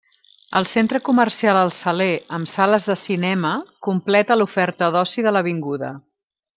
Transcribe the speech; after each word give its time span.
El 0.59 0.65
centre 0.69 1.01
comercial 1.09 1.59
El 1.59 1.69
Saler 1.81 2.09
amb 2.39 2.51
sales 2.53 2.89
de 2.89 2.97
cinema 3.03 3.55
completa 3.91 4.41
l'oferta 4.43 4.93
d'oci 4.97 5.29
de 5.29 5.39
l'avinguda. 5.39 5.97